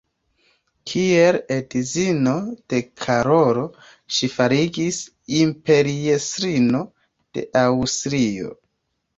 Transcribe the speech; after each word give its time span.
Kiel 0.91 1.35
edzino 1.55 2.33
de 2.73 2.79
Karolo 3.03 3.65
ŝi 4.17 4.31
fariĝis 4.39 4.99
imperiestrino 5.43 6.85
de 7.39 7.49
Aŭstrio. 7.67 8.55